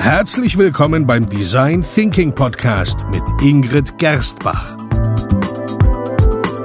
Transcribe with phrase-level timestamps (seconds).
[0.00, 4.74] Herzlich willkommen beim Design Thinking Podcast mit Ingrid Gerstbach.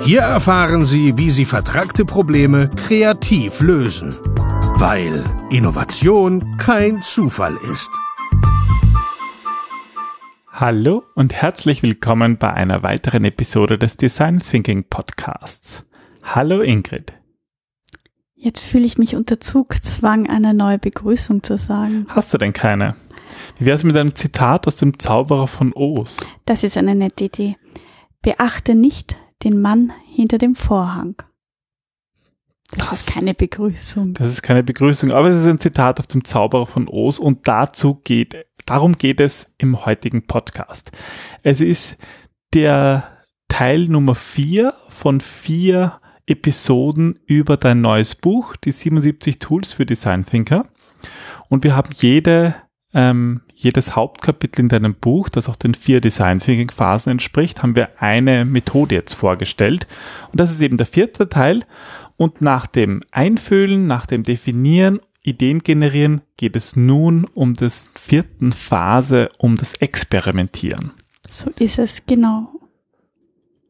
[0.05, 4.15] Hier erfahren Sie, wie Sie vertragte Probleme kreativ lösen,
[4.77, 5.21] weil
[5.51, 7.91] Innovation kein Zufall ist.
[10.53, 15.85] Hallo und herzlich willkommen bei einer weiteren Episode des Design Thinking Podcasts.
[16.23, 17.11] Hallo Ingrid.
[18.33, 22.05] Jetzt fühle ich mich unter Zugzwang, eine neue Begrüßung zu sagen.
[22.09, 22.95] Hast du denn keine?
[23.57, 26.25] Wie wäre es mit einem Zitat aus dem Zauberer von Oz?
[26.45, 27.57] Das ist eine nette Idee.
[28.21, 31.15] Beachte nicht den Mann hinter dem Vorhang.
[32.71, 34.15] Das, das, ist keine Begrüßung.
[34.15, 37.47] Das ist keine Begrüßung, aber es ist ein Zitat auf dem Zauberer von Oz und
[37.47, 40.91] dazu geht, darum geht es im heutigen Podcast.
[41.43, 41.97] Es ist
[42.53, 43.11] der
[43.47, 50.25] Teil Nummer vier von vier Episoden über dein neues Buch, die 77 Tools für Design
[50.25, 50.67] Thinker.
[51.49, 52.55] Und wir haben jede,
[52.95, 57.75] ähm, jedes Hauptkapitel in deinem Buch, das auch den vier Design Thinking Phasen entspricht, haben
[57.75, 59.85] wir eine Methode jetzt vorgestellt.
[60.31, 61.63] Und das ist eben der vierte Teil.
[62.17, 68.53] Und nach dem Einfühlen, nach dem Definieren, Ideen generieren, geht es nun um das vierten
[68.53, 70.91] Phase, um das Experimentieren.
[71.27, 72.47] So ist es, genau.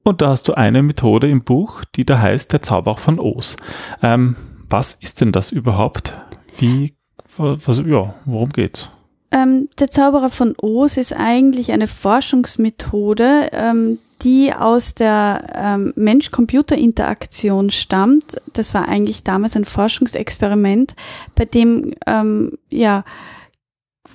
[0.04, 3.58] Und da hast du eine Methode im Buch, die da heißt der Zauber von Oz.
[4.04, 4.36] Ähm,
[4.70, 6.14] was ist denn das überhaupt?
[6.60, 6.96] Wie,
[7.38, 8.90] was, ja, worum geht's?
[9.32, 17.70] Ähm, der Zauberer von Oz ist eigentlich eine Forschungsmethode, ähm, die aus der ähm, Mensch-Computer-Interaktion
[17.70, 18.42] stammt.
[18.54, 20.96] Das war eigentlich damals ein Forschungsexperiment,
[21.36, 23.04] bei dem ähm, ja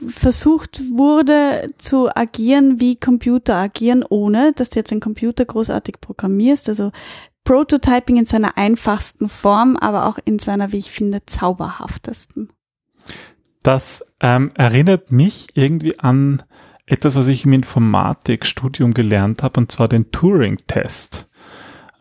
[0.08, 6.68] versucht wurde zu agieren, wie Computer agieren, ohne dass du jetzt einen Computer großartig programmierst.
[6.68, 6.90] Also
[7.44, 12.52] Prototyping in seiner einfachsten Form, aber auch in seiner, wie ich finde, zauberhaftesten.
[13.62, 16.42] Das ähm, erinnert mich irgendwie an
[16.86, 21.28] etwas, was ich im Informatikstudium gelernt habe, und zwar den Turing-Test,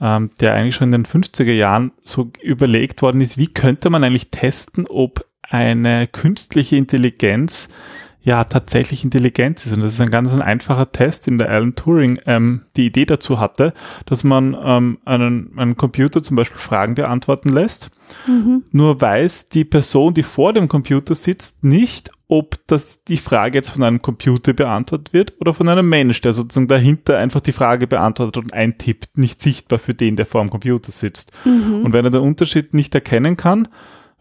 [0.01, 4.03] ähm, der eigentlich schon in den 50er Jahren so überlegt worden ist, wie könnte man
[4.03, 7.69] eigentlich testen, ob eine künstliche Intelligenz
[8.21, 9.73] ja tatsächlich Intelligenz ist.
[9.73, 13.05] Und das ist ein ganz ein einfacher Test, in der Alan Turing ähm, die Idee
[13.05, 13.73] dazu hatte,
[14.05, 17.89] dass man ähm, einen, einen Computer zum Beispiel Fragen beantworten lässt.
[18.27, 18.63] Mhm.
[18.71, 23.71] Nur weiß die Person, die vor dem Computer sitzt, nicht, ob das die Frage jetzt
[23.71, 27.87] von einem Computer beantwortet wird oder von einem Mensch, der sozusagen dahinter einfach die Frage
[27.87, 31.31] beantwortet und eintippt, nicht sichtbar für den, der vor dem Computer sitzt.
[31.45, 31.85] Mhm.
[31.85, 33.67] Und wenn er den Unterschied nicht erkennen kann,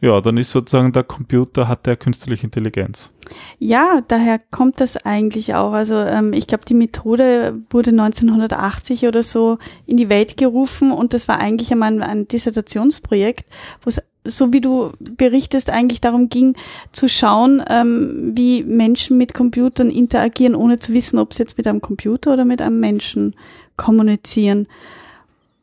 [0.00, 3.10] ja, dann ist sozusagen der Computer hat der künstliche Intelligenz.
[3.58, 5.72] Ja, daher kommt das eigentlich auch.
[5.72, 11.14] Also ähm, ich glaube, die Methode wurde 1980 oder so in die Welt gerufen und
[11.14, 13.46] das war eigentlich einmal ein, ein Dissertationsprojekt,
[13.82, 16.54] wo es so wie du berichtest, eigentlich darum ging,
[16.92, 21.66] zu schauen, ähm, wie Menschen mit Computern interagieren, ohne zu wissen, ob sie jetzt mit
[21.66, 23.34] einem Computer oder mit einem Menschen
[23.76, 24.66] kommunizieren.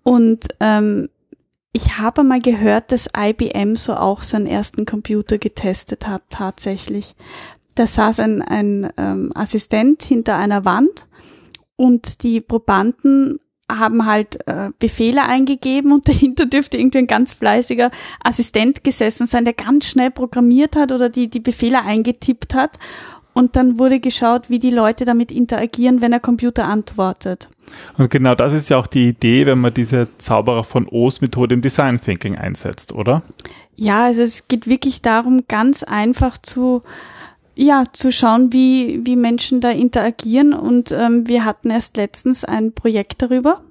[0.04, 1.10] Und ähm,
[1.76, 7.16] ich habe mal gehört, dass IBM so auch seinen ersten Computer getestet hat, tatsächlich.
[7.76, 11.06] Da saß ein, ein ähm, Assistent hinter einer Wand
[11.76, 17.92] und die Probanden haben halt äh, Befehle eingegeben und dahinter dürfte irgendwie ein ganz fleißiger
[18.24, 22.80] Assistent gesessen sein, der ganz schnell programmiert hat oder die, die Befehle eingetippt hat.
[23.38, 27.50] Und dann wurde geschaut, wie die Leute damit interagieren, wenn der Computer antwortet.
[27.98, 31.54] Und genau das ist ja auch die Idee, wenn man diese Zauberer von O's Methode
[31.54, 33.24] im Design Thinking einsetzt, oder?
[33.76, 36.84] Ja, also es geht wirklich darum, ganz einfach zu,
[37.56, 40.54] ja, zu schauen, wie, wie Menschen da interagieren.
[40.54, 43.66] Und ähm, wir hatten erst letztens ein Projekt darüber.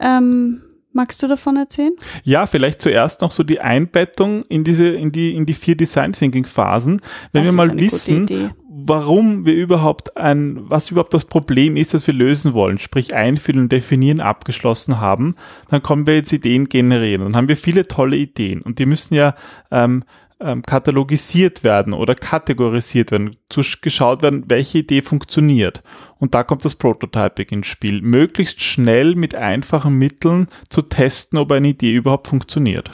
[0.00, 0.62] Ähm,
[0.96, 1.92] Magst du davon erzählen?
[2.24, 6.14] Ja, vielleicht zuerst noch so die Einbettung in diese, in die, in die vier Design
[6.14, 7.02] Thinking Phasen.
[7.34, 12.06] Wenn das wir mal wissen, warum wir überhaupt ein, was überhaupt das Problem ist, das
[12.06, 15.34] wir lösen wollen, sprich einfühlen und definieren abgeschlossen haben,
[15.68, 17.24] dann kommen wir jetzt Ideen generieren.
[17.24, 19.34] Dann haben wir viele tolle Ideen und die müssen ja
[19.70, 20.02] ähm,
[20.40, 23.36] ähm, katalogisiert werden oder kategorisiert werden,
[23.80, 25.82] geschaut werden, welche Idee funktioniert.
[26.18, 28.02] Und da kommt das Prototyping ins Spiel.
[28.02, 32.90] Möglichst schnell mit einfachen Mitteln zu testen, ob eine Idee überhaupt funktioniert.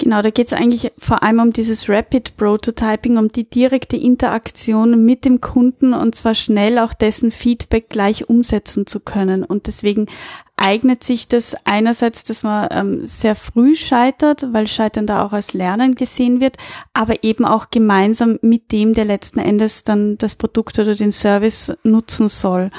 [0.00, 5.04] Genau, da geht es eigentlich vor allem um dieses Rapid Prototyping, um die direkte Interaktion
[5.04, 9.42] mit dem Kunden und zwar schnell auch dessen Feedback gleich umsetzen zu können.
[9.42, 10.06] Und deswegen
[10.56, 15.52] eignet sich das einerseits, dass man ähm, sehr früh scheitert, weil Scheitern da auch als
[15.52, 16.56] Lernen gesehen wird,
[16.92, 21.72] aber eben auch gemeinsam mit dem, der letzten Endes dann das Produkt oder den Service
[21.82, 22.70] nutzen soll.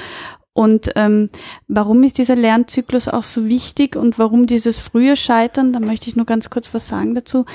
[0.54, 1.30] Und ähm,
[1.68, 5.74] warum ist dieser Lernzyklus auch so wichtig und warum dieses frühe Scheitern?
[5.74, 7.46] Da möchte ich nur ganz kurz was sagen dazu,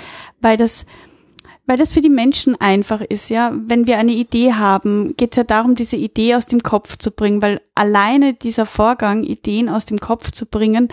[0.41, 0.87] weil das
[1.67, 3.53] weil das für die Menschen einfach ist, ja.
[3.55, 7.11] Wenn wir eine Idee haben, geht es ja darum, diese Idee aus dem Kopf zu
[7.11, 10.89] bringen, weil alleine dieser Vorgang, Ideen aus dem Kopf zu bringen,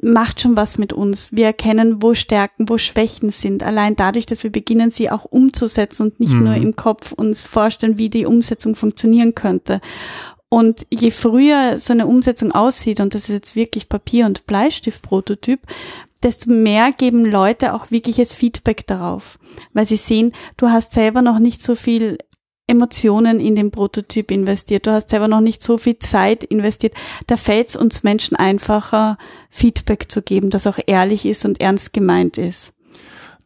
[0.00, 1.32] macht schon was mit uns.
[1.32, 3.62] Wir erkennen, wo Stärken, wo Schwächen sind.
[3.62, 6.44] Allein dadurch, dass wir beginnen, sie auch umzusetzen und nicht mhm.
[6.44, 9.80] nur im Kopf uns vorstellen, wie die Umsetzung funktionieren könnte.
[10.54, 15.58] Und je früher so eine Umsetzung aussieht, und das ist jetzt wirklich Papier- und Bleistift-Prototyp,
[16.22, 19.40] desto mehr geben Leute auch wirkliches Feedback darauf,
[19.72, 22.18] weil sie sehen, du hast selber noch nicht so viel
[22.68, 26.94] Emotionen in den Prototyp investiert, du hast selber noch nicht so viel Zeit investiert.
[27.26, 29.18] Da fällt es uns Menschen einfacher,
[29.50, 32.73] Feedback zu geben, das auch ehrlich ist und ernst gemeint ist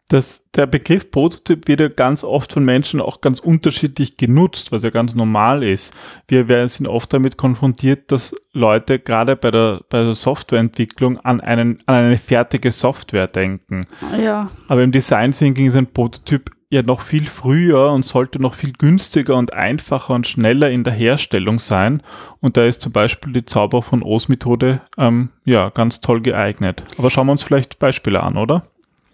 [0.08, 4.82] das, der Begriff Prototyp wird ja ganz oft von Menschen auch ganz unterschiedlich genutzt, was
[4.82, 5.92] ja ganz normal ist.
[6.26, 11.42] Wir werden, sind oft damit konfrontiert, dass Leute gerade bei der, bei der Softwareentwicklung an,
[11.42, 13.86] einen, an eine fertige Software denken.
[14.22, 14.50] Ja.
[14.66, 18.72] Aber im Design Thinking ist ein Prototyp ja noch viel früher und sollte noch viel
[18.72, 22.02] günstiger und einfacher und schneller in der Herstellung sein.
[22.40, 26.82] Und da ist zum Beispiel die Zauber von O's Methode ähm, ja ganz toll geeignet.
[26.98, 28.64] Aber schauen wir uns vielleicht Beispiele an, oder?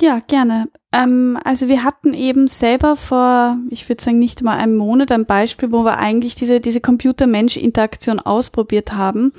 [0.01, 0.69] Ja, gerne.
[0.93, 5.27] Ähm, also wir hatten eben selber vor, ich würde sagen, nicht mal einem Monat ein
[5.27, 9.33] Beispiel, wo wir eigentlich diese, diese Computer-Mensch-Interaktion ausprobiert haben.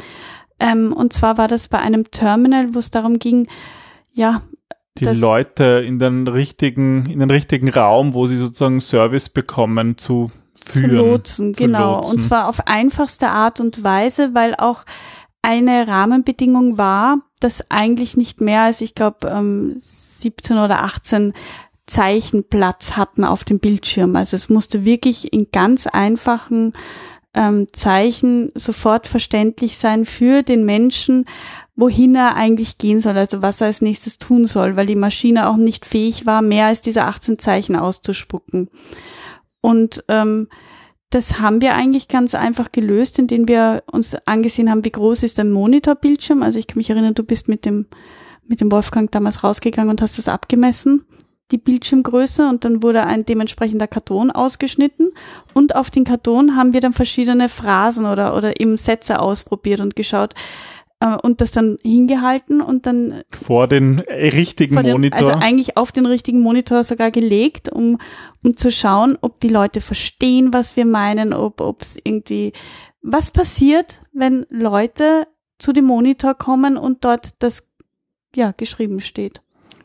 [0.59, 3.47] Ähm, und zwar war das bei einem Terminal, wo es darum ging,
[4.13, 4.41] ja,
[4.97, 10.31] die Leute in den richtigen, in den richtigen Raum, wo sie sozusagen Service bekommen, zu
[10.65, 10.89] führen.
[10.89, 11.97] Zu lotsen, zu genau.
[11.97, 12.15] Lotsen.
[12.15, 14.85] Und zwar auf einfachste Art und Weise, weil auch
[15.41, 19.75] eine Rahmenbedingung war, dass eigentlich nicht mehr als, ich glaube, ähm,
[20.25, 21.33] 17 oder 18
[21.85, 24.15] Zeichen Platz hatten auf dem Bildschirm.
[24.15, 26.73] Also es musste wirklich in ganz einfachen
[27.35, 31.25] ähm, Zeichen sofort verständlich sein für den Menschen,
[31.75, 35.47] wohin er eigentlich gehen soll, also was er als nächstes tun soll, weil die Maschine
[35.47, 38.69] auch nicht fähig war, mehr als diese 18 Zeichen auszuspucken.
[39.61, 40.47] Und ähm,
[41.11, 45.37] das haben wir eigentlich ganz einfach gelöst, indem wir uns angesehen haben, wie groß ist
[45.37, 46.41] der Monitorbildschirm.
[46.41, 47.85] Also ich kann mich erinnern, du bist mit dem
[48.47, 51.05] mit dem Wolfgang damals rausgegangen und hast das abgemessen,
[51.51, 55.11] die Bildschirmgröße, und dann wurde ein dementsprechender Karton ausgeschnitten.
[55.53, 59.95] Und auf den Karton haben wir dann verschiedene Phrasen oder, oder eben Sätze ausprobiert und
[59.95, 60.33] geschaut,
[60.99, 65.19] äh, und das dann hingehalten und dann vor den richtigen vor den, Monitor.
[65.19, 67.99] Also eigentlich auf den richtigen Monitor sogar gelegt, um,
[68.43, 72.53] um zu schauen, ob die Leute verstehen, was wir meinen, ob es irgendwie
[73.01, 75.27] was passiert, wenn Leute
[75.59, 77.67] zu dem Monitor kommen und dort das
[78.35, 79.41] ja, geschrieben steht.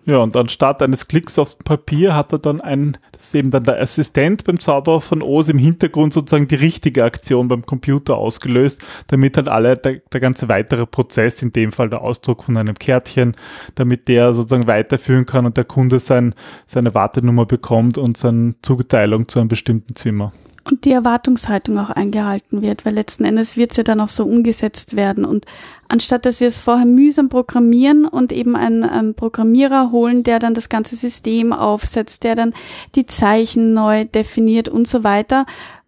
[0.06, 3.64] Ja, und anstatt eines Klicks auf Papier hat er dann ein, das ist eben dann
[3.64, 8.82] der Assistent beim Zauberer von Oz im Hintergrund sozusagen die richtige Aktion beim Computer ausgelöst,
[9.08, 12.76] damit halt alle, der, der ganze weitere Prozess, in dem Fall der Ausdruck von einem
[12.76, 13.37] Kärtchen,
[13.75, 19.29] damit der sozusagen weiterführen kann und der Kunde sein, seine Wartenummer bekommt und seine Zuteilung
[19.29, 20.32] zu einem bestimmten Zimmer
[20.70, 25.25] die Erwartungshaltung auch eingehalten wird, weil letzten Endes wird sie dann auch so umgesetzt werden.
[25.25, 25.46] Und
[25.88, 30.55] anstatt dass wir es vorher mühsam programmieren und eben einen, einen, Programmierer holen, der dann
[30.55, 32.55] das ganze System aufsetzt, der dann
[32.94, 35.46] die Zeichen neu definiert und so weiter,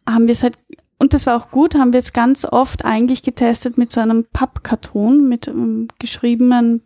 [0.08, 0.58] haben wir es halt,
[0.99, 4.25] und das war auch gut, haben wir es ganz oft eigentlich getestet mit so einem
[4.32, 6.82] Pappkarton mit um, ähm, geschriebenen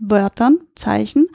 [0.00, 1.28] Wörtern, Zeichen.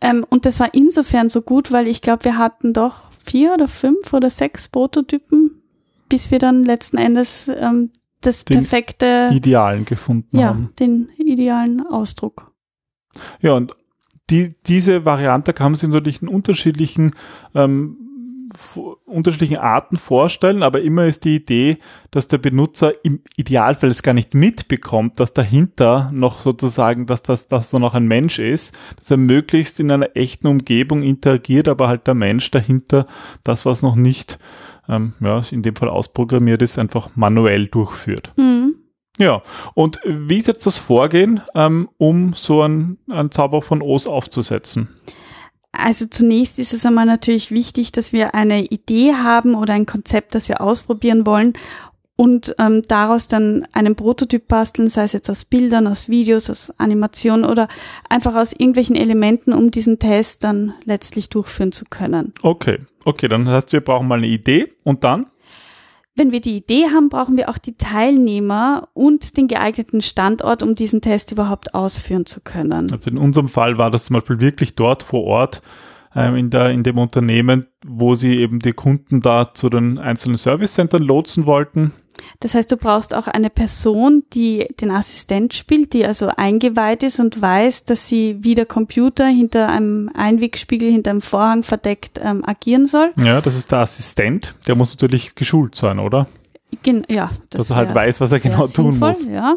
[0.00, 3.68] Ähm, und das war insofern so gut, weil ich glaube, wir hatten doch vier oder
[3.68, 5.62] fünf oder sechs Prototypen,
[6.08, 10.72] bis wir dann letzten Endes ähm, das den perfekte Idealen gefunden ja, haben.
[10.78, 12.52] den idealen Ausdruck.
[13.40, 13.72] Ja, und
[14.28, 17.12] die, diese Variante kann man sich natürlich in unterschiedlichen
[17.54, 17.96] ähm,
[19.06, 21.78] unterschiedlichen Arten vorstellen, aber immer ist die Idee,
[22.10, 27.48] dass der Benutzer im Idealfall es gar nicht mitbekommt, dass dahinter noch sozusagen, dass das,
[27.48, 31.88] dass da noch ein Mensch ist, dass er möglichst in einer echten Umgebung interagiert, aber
[31.88, 33.06] halt der Mensch dahinter
[33.44, 34.38] das, was noch nicht,
[34.88, 38.32] ähm, ja, in dem Fall ausprogrammiert ist, einfach manuell durchführt.
[38.36, 38.74] Mhm.
[39.18, 39.42] Ja,
[39.74, 44.88] und wie ist jetzt das Vorgehen, ähm, um so ein, ein Zauber von O's aufzusetzen?
[45.72, 50.34] Also zunächst ist es einmal natürlich wichtig, dass wir eine Idee haben oder ein Konzept,
[50.34, 51.54] das wir ausprobieren wollen
[52.20, 56.70] und ähm, daraus dann einen Prototyp basteln, sei es jetzt aus Bildern, aus Videos, aus
[56.76, 57.66] Animationen oder
[58.10, 62.34] einfach aus irgendwelchen Elementen, um diesen Test dann letztlich durchführen zu können.
[62.42, 65.30] Okay, okay, dann heißt, wir brauchen mal eine Idee und dann?
[66.20, 70.74] Wenn wir die Idee haben, brauchen wir auch die Teilnehmer und den geeigneten Standort, um
[70.74, 72.92] diesen Test überhaupt ausführen zu können.
[72.92, 75.62] Also in unserem Fall war das zum Beispiel wirklich dort vor Ort
[76.14, 80.36] ähm, in, der, in dem Unternehmen, wo sie eben die Kunden da zu den einzelnen
[80.36, 81.94] Service Centern lotsen wollten.
[82.38, 87.18] Das heißt, du brauchst auch eine Person, die den Assistent spielt, die also eingeweiht ist
[87.18, 92.44] und weiß, dass sie wie der Computer hinter einem Einwegspiegel, hinter einem Vorhang verdeckt ähm,
[92.46, 93.12] agieren soll.
[93.16, 94.54] Ja, das ist der Assistent.
[94.66, 96.28] Der muss natürlich geschult sein, oder?
[96.82, 99.24] Gen ja, das Dass er halt weiß, was er genau tun sinnvoll, muss.
[99.24, 99.56] Ja.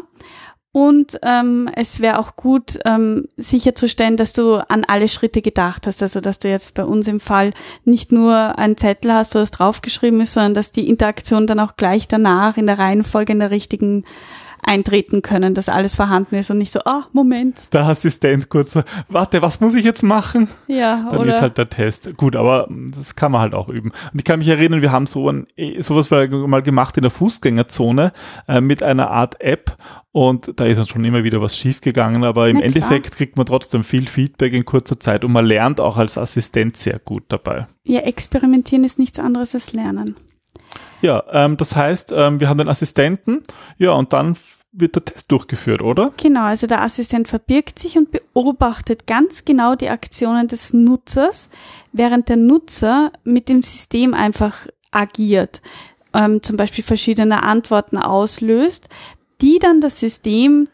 [0.76, 6.02] Und ähm, es wäre auch gut, ähm, sicherzustellen, dass du an alle Schritte gedacht hast.
[6.02, 7.52] Also dass du jetzt bei uns im Fall
[7.84, 11.76] nicht nur einen Zettel hast, wo das draufgeschrieben ist, sondern dass die Interaktion dann auch
[11.76, 14.04] gleich danach in der Reihenfolge in der richtigen
[14.66, 17.72] eintreten können, dass alles vorhanden ist und nicht so, ah, Moment.
[17.72, 20.48] Der Assistent kurz so, warte, was muss ich jetzt machen?
[20.66, 22.16] Ja, Dann oder ist halt der Test.
[22.16, 23.90] Gut, aber das kann man halt auch üben.
[24.12, 25.46] Und ich kann mich erinnern, wir haben so ein,
[25.78, 28.12] sowas mal gemacht in der Fußgängerzone
[28.48, 29.76] äh, mit einer Art App
[30.12, 32.62] und da ist dann schon immer wieder was schiefgegangen, aber im.
[32.62, 36.76] Endeffekt kriegt man trotzdem viel Feedback in kurzer Zeit und man lernt auch als Assistent
[36.76, 37.66] sehr gut dabei.
[37.82, 40.14] ja, experimentieren ist nichts anderes als lernen.
[41.04, 43.42] Ja, ähm, das heißt, ähm, wir haben den Assistenten,
[43.76, 44.38] ja, und dann
[44.72, 46.14] wird der Test durchgeführt, oder?
[46.16, 51.50] Genau, also der Assistent verbirgt sich und beobachtet ganz genau die Aktionen des Nutzers,
[51.92, 55.60] während der Nutzer mit dem System einfach agiert,
[56.14, 58.88] ähm, zum Beispiel verschiedene Antworten auslöst,
[59.42, 60.68] die dann das System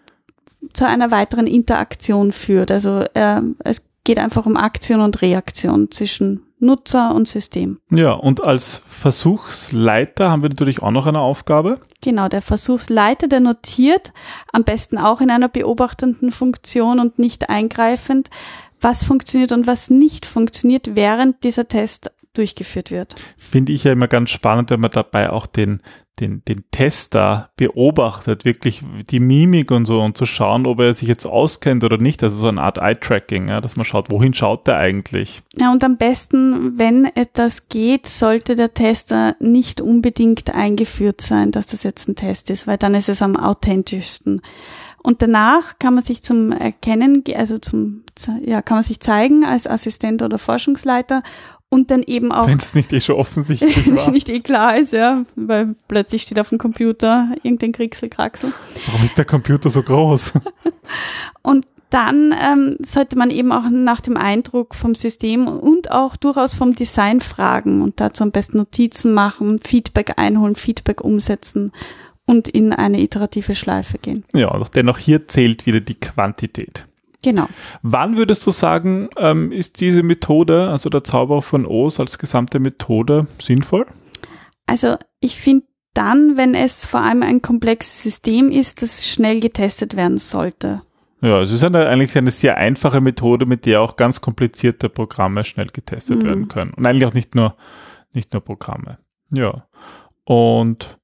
[0.72, 2.70] zu einer weiteren Interaktion führt.
[2.70, 7.80] Also ähm, es geht einfach um Aktion und Reaktion zwischen Nutzer und System.
[7.90, 11.80] Ja, und als Versuchsleiter haben wir natürlich auch noch eine Aufgabe.
[12.02, 14.12] Genau, der Versuchsleiter, der notiert,
[14.52, 18.30] am besten auch in einer beobachtenden Funktion und nicht eingreifend,
[18.80, 23.16] was funktioniert und was nicht funktioniert, während dieser Test durchgeführt wird.
[23.36, 25.82] Finde ich ja immer ganz spannend, wenn man dabei auch den,
[26.20, 31.08] den, den Tester beobachtet, wirklich die Mimik und so und zu schauen, ob er sich
[31.08, 32.22] jetzt auskennt oder nicht.
[32.22, 35.42] Also so eine Art Eye-Tracking, ja, dass man schaut, wohin schaut der eigentlich?
[35.56, 41.66] Ja, und am besten, wenn etwas geht, sollte der Tester nicht unbedingt eingeführt sein, dass
[41.66, 44.42] das jetzt ein Test ist, weil dann ist es am authentischsten.
[45.02, 48.02] Und danach kann man sich zum Erkennen, also zum,
[48.44, 51.22] ja, kann man sich zeigen als Assistent oder Forschungsleiter
[51.70, 54.10] und dann eben auch Wenn es nicht eh schon offensichtlich war.
[54.10, 58.52] nicht eh klar ist, ja, weil plötzlich steht auf dem Computer irgendein Kriegsel-Kraxel.
[58.86, 60.32] Warum ist der Computer so groß?
[61.42, 66.54] Und dann ähm, sollte man eben auch nach dem Eindruck vom System und auch durchaus
[66.54, 71.72] vom Design fragen und dazu am besten Notizen machen, Feedback einholen, Feedback umsetzen
[72.26, 74.24] und in eine iterative Schleife gehen.
[74.32, 76.86] Ja, doch dennoch hier zählt wieder die Quantität.
[77.22, 77.46] Genau.
[77.82, 82.58] Wann würdest du sagen, ähm, ist diese Methode, also der Zauber von Oz als gesamte
[82.60, 83.86] Methode sinnvoll?
[84.66, 89.96] Also ich finde dann, wenn es vor allem ein komplexes System ist, das schnell getestet
[89.96, 90.82] werden sollte.
[91.20, 95.44] Ja, es ist eine, eigentlich eine sehr einfache Methode, mit der auch ganz komplizierte Programme
[95.44, 96.24] schnell getestet Mhm.
[96.24, 96.72] werden können.
[96.74, 97.56] Und eigentlich auch nicht nur,
[98.12, 98.96] nicht nur Programme.
[99.32, 99.66] Ja.
[100.24, 100.96] Und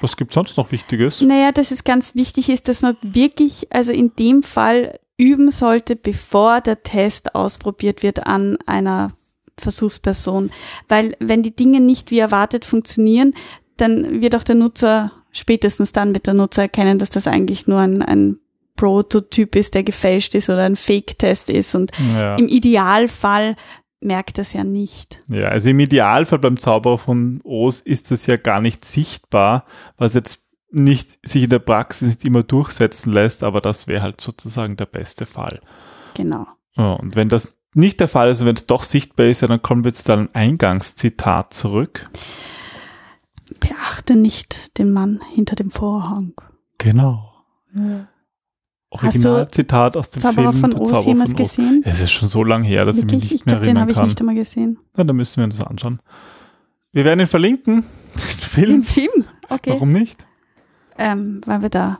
[0.00, 1.20] was gibt's sonst noch Wichtiges?
[1.20, 5.96] Naja, dass es ganz wichtig ist, dass man wirklich, also in dem Fall üben sollte,
[5.96, 9.10] bevor der Test ausprobiert wird an einer
[9.58, 10.50] Versuchsperson.
[10.88, 13.34] Weil wenn die Dinge nicht wie erwartet funktionieren,
[13.76, 17.78] dann wird auch der Nutzer spätestens dann mit der Nutzer erkennen, dass das eigentlich nur
[17.80, 18.38] ein, ein
[18.76, 21.74] Prototyp ist, der gefälscht ist oder ein Fake-Test ist.
[21.74, 22.36] Und Ja.
[22.36, 23.56] im Idealfall
[24.00, 25.20] merkt das ja nicht.
[25.28, 29.64] ja, also im Idealfall beim Zauberer von Oz ist das ja gar nicht sichtbar,
[29.96, 34.20] was jetzt nicht sich in der Praxis nicht immer durchsetzen lässt, aber das wäre halt
[34.20, 35.58] sozusagen der beste Fall.
[36.14, 36.46] Genau.
[36.76, 39.48] Ja, und wenn das nicht der Fall ist und wenn es doch sichtbar ist, ja,
[39.48, 42.08] dann kommen wir zu deinem Eingangszitat zurück.
[43.60, 46.34] Beachte nicht den Mann hinter dem Vorhang.
[46.78, 47.32] Genau.
[47.72, 48.06] Du
[48.90, 51.48] Originalzitat aus dem Zauberer Film von Oz Zauberer jemals von Oz.
[51.56, 51.82] gesehen?
[51.84, 53.30] Es ist schon so lange her, dass ich mich Wirklich?
[53.32, 54.06] nicht Ich mehr glaube, den erinnern habe ich kann.
[54.06, 54.78] nicht einmal gesehen.
[54.96, 56.00] Na, dann müssen wir uns das anschauen.
[56.92, 57.84] Wir werden ihn verlinken.
[58.14, 58.74] Den Film.
[58.76, 59.24] Im Film?
[59.50, 59.70] Okay.
[59.72, 60.26] Warum nicht?
[60.98, 61.98] Ähm, weil wir da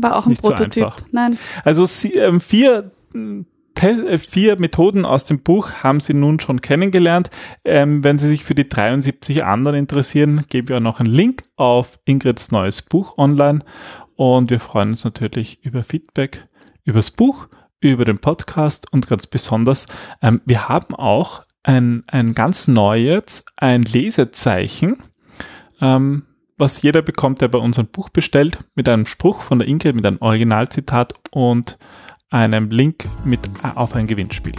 [0.00, 0.84] War auch ein so Prototyp.
[0.84, 1.00] einfach.
[1.12, 2.90] Nein, Also sie, ähm, vier,
[3.80, 7.30] Äh, vier Methoden aus dem Buch haben Sie nun schon kennengelernt.
[7.64, 11.98] Ähm, wenn Sie sich für die 73 anderen interessieren, geben wir noch einen Link auf
[12.04, 13.60] Ingrids neues Buch online.
[14.16, 16.46] Und wir freuen uns natürlich über Feedback,
[16.84, 17.48] übers Buch,
[17.80, 19.86] über den Podcast und ganz besonders,
[20.22, 25.02] ähm, wir haben auch ein, ein ganz neues, ein Lesezeichen,
[25.80, 26.26] ähm,
[26.56, 29.96] was jeder bekommt, der bei uns ein Buch bestellt, mit einem Spruch von der Ingrid,
[29.96, 31.78] mit einem Originalzitat und
[32.32, 33.40] einem Link mit
[33.74, 34.54] auf ein Gewinnspiel.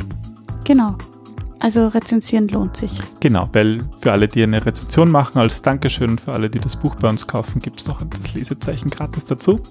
[0.63, 0.95] Genau.
[1.59, 2.91] Also rezensieren lohnt sich.
[3.21, 6.75] Genau, weil für alle, die eine Rezension machen, als Dankeschön und für alle, die das
[6.75, 9.61] Buch bei uns kaufen, gibt es noch das Lesezeichen gratis dazu.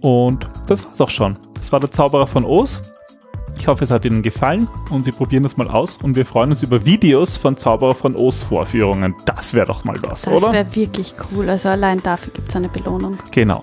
[0.00, 1.36] Und das war's auch schon.
[1.54, 2.80] Das war der Zauberer von Oz.
[3.58, 6.52] Ich hoffe, es hat Ihnen gefallen und Sie probieren das mal aus und wir freuen
[6.52, 9.14] uns über Videos von Zauberer von Oz Vorführungen.
[9.24, 10.46] Das wäre doch mal was, das oder?
[10.46, 11.48] Das wäre wirklich cool.
[11.48, 13.16] Also allein dafür gibt es eine Belohnung.
[13.32, 13.62] Genau.